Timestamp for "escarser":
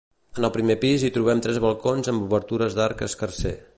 3.11-3.55